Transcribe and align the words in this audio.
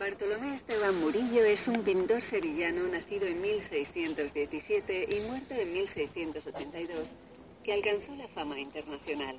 Bartolomé 0.00 0.54
Esteban 0.54 0.98
Murillo 0.98 1.44
es 1.44 1.68
un 1.68 1.84
pintor 1.84 2.22
sevillano 2.22 2.88
nacido 2.88 3.26
en 3.26 3.38
1617 3.42 5.06
y 5.14 5.28
muerto 5.28 5.52
en 5.52 5.74
1682, 5.74 7.06
que 7.62 7.74
alcanzó 7.74 8.16
la 8.16 8.26
fama 8.28 8.58
internacional. 8.58 9.36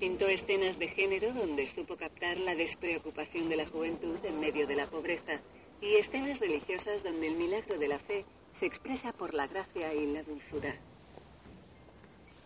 Pintó 0.00 0.26
escenas 0.26 0.78
de 0.78 0.88
género 0.88 1.34
donde 1.34 1.66
supo 1.66 1.98
captar 1.98 2.38
la 2.38 2.54
despreocupación 2.54 3.50
de 3.50 3.56
la 3.56 3.66
juventud 3.66 4.16
en 4.24 4.40
medio 4.40 4.66
de 4.66 4.76
la 4.76 4.86
pobreza 4.86 5.38
y 5.82 5.96
escenas 5.96 6.40
religiosas 6.40 7.04
donde 7.04 7.26
el 7.26 7.36
milagro 7.36 7.78
de 7.78 7.88
la 7.88 7.98
fe 7.98 8.24
se 8.58 8.64
expresa 8.64 9.12
por 9.12 9.34
la 9.34 9.46
gracia 9.46 9.92
y 9.92 10.14
la 10.14 10.22
dulzura. 10.22 10.80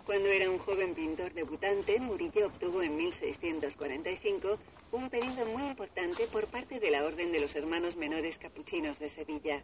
Cuando 0.09 0.31
era 0.31 0.49
un 0.49 0.59
joven 0.59 0.95
pintor 0.95 1.35
debutante, 1.35 2.01
Murillo 2.01 2.47
obtuvo 2.47 2.81
en 2.81 2.97
1645 2.97 4.57
un 4.93 5.11
pedido 5.11 5.45
muy 5.45 5.65
importante 5.65 6.27
por 6.29 6.47
parte 6.47 6.81
de 6.81 6.91
la 6.91 7.05
Orden 7.05 7.31
de 7.31 7.41
los 7.41 7.55
Hermanos 7.55 7.95
Menores 7.95 8.39
Capuchinos 8.39 8.99
de 9.01 9.11
Sevilla. 9.11 9.63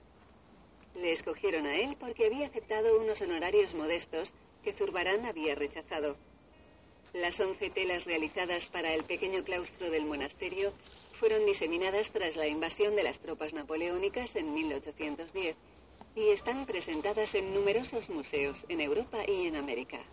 Le 0.96 1.12
escogieron 1.12 1.64
a 1.64 1.78
él 1.78 1.96
porque 1.98 2.26
había 2.26 2.48
aceptado 2.48 3.00
unos 3.00 3.22
honorarios 3.22 3.74
modestos 3.74 4.34
que 4.62 4.74
Zurbarán 4.74 5.24
había 5.24 5.54
rechazado. 5.54 6.14
Las 7.14 7.40
once 7.40 7.70
telas 7.70 8.04
realizadas 8.04 8.68
para 8.68 8.92
el 8.92 9.04
pequeño 9.04 9.44
claustro 9.44 9.88
del 9.88 10.04
monasterio 10.04 10.74
fueron 11.12 11.46
diseminadas 11.46 12.10
tras 12.10 12.36
la 12.36 12.46
invasión 12.46 12.94
de 12.96 13.02
las 13.02 13.18
tropas 13.18 13.54
napoleónicas 13.54 14.36
en 14.36 14.52
1810 14.52 15.56
y 16.14 16.28
están 16.28 16.66
presentadas 16.66 17.34
en 17.34 17.54
numerosos 17.54 18.10
museos 18.10 18.62
en 18.68 18.82
Europa 18.82 19.24
y 19.26 19.46
en 19.46 19.56
América. 19.56 20.04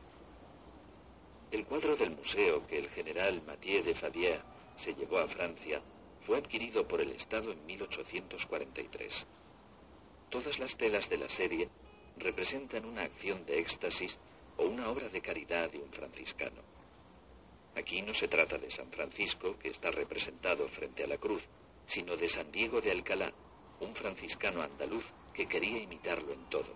El 1.51 1.65
cuadro 1.65 1.97
del 1.97 2.11
museo 2.11 2.65
que 2.65 2.77
el 2.77 2.89
general 2.91 3.43
Mathieu 3.45 3.83
de 3.83 3.93
Favier 3.93 4.41
se 4.77 4.93
llevó 4.93 5.17
a 5.17 5.27
Francia 5.27 5.81
fue 6.21 6.37
adquirido 6.37 6.87
por 6.87 7.01
el 7.01 7.11
Estado 7.11 7.51
en 7.51 7.65
1843. 7.65 9.27
Todas 10.29 10.59
las 10.59 10.77
telas 10.77 11.09
de 11.09 11.17
la 11.17 11.27
serie 11.27 11.67
representan 12.15 12.85
una 12.85 13.01
acción 13.01 13.45
de 13.45 13.59
éxtasis 13.59 14.17
o 14.55 14.63
una 14.63 14.89
obra 14.89 15.09
de 15.09 15.19
caridad 15.19 15.69
de 15.69 15.79
un 15.79 15.91
franciscano. 15.91 16.61
Aquí 17.75 18.01
no 18.01 18.13
se 18.13 18.29
trata 18.29 18.57
de 18.57 18.71
San 18.71 18.89
Francisco, 18.89 19.57
que 19.59 19.69
está 19.69 19.91
representado 19.91 20.69
frente 20.69 21.03
a 21.03 21.07
la 21.07 21.17
cruz, 21.17 21.45
sino 21.85 22.15
de 22.15 22.29
San 22.29 22.49
Diego 22.49 22.79
de 22.79 22.91
Alcalá, 22.91 23.33
un 23.81 23.93
franciscano 23.93 24.61
andaluz 24.61 25.05
que 25.33 25.47
quería 25.47 25.81
imitarlo 25.81 26.31
en 26.31 26.49
todo. 26.49 26.73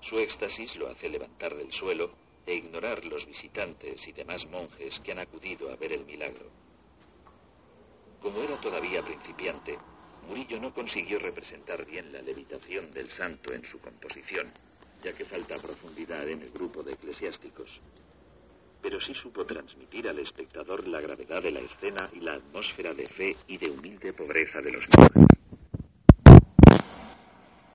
Su 0.00 0.18
éxtasis 0.18 0.74
lo 0.74 0.88
hace 0.88 1.08
levantar 1.08 1.54
del 1.54 1.72
suelo 1.72 2.27
e 2.48 2.54
ignorar 2.54 3.04
los 3.04 3.26
visitantes 3.26 4.08
y 4.08 4.12
demás 4.12 4.46
monjes 4.46 5.00
que 5.00 5.12
han 5.12 5.18
acudido 5.18 5.70
a 5.70 5.76
ver 5.76 5.92
el 5.92 6.06
milagro. 6.06 6.50
Como 8.22 8.42
era 8.42 8.58
todavía 8.58 9.02
principiante, 9.02 9.78
Murillo 10.26 10.58
no 10.58 10.72
consiguió 10.72 11.18
representar 11.18 11.84
bien 11.84 12.10
la 12.10 12.22
levitación 12.22 12.90
del 12.90 13.10
santo 13.10 13.52
en 13.52 13.66
su 13.66 13.78
composición, 13.80 14.50
ya 15.02 15.12
que 15.12 15.26
falta 15.26 15.58
profundidad 15.58 16.26
en 16.26 16.40
el 16.40 16.50
grupo 16.50 16.82
de 16.82 16.94
eclesiásticos. 16.94 17.80
Pero 18.80 18.98
sí 18.98 19.12
supo 19.12 19.44
transmitir 19.44 20.08
al 20.08 20.18
espectador 20.18 20.88
la 20.88 21.02
gravedad 21.02 21.42
de 21.42 21.50
la 21.50 21.60
escena 21.60 22.08
y 22.14 22.20
la 22.20 22.34
atmósfera 22.34 22.94
de 22.94 23.04
fe 23.04 23.36
y 23.46 23.58
de 23.58 23.70
humilde 23.70 24.14
pobreza 24.14 24.60
de 24.62 24.72
los 24.72 24.86
monjes. 24.96 25.57